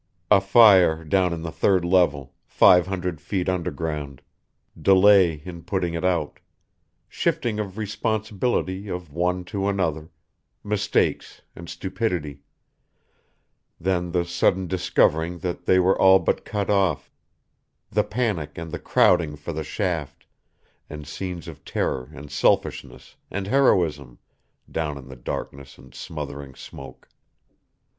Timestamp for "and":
11.55-11.69, 18.57-18.71, 20.89-21.05, 22.11-22.31, 23.29-23.45, 25.77-25.93